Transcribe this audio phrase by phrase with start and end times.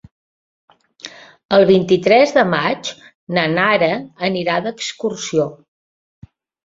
[1.57, 2.91] El vint-i-tres de maig
[3.39, 3.93] na Nara
[4.29, 5.47] anirà d'excursió.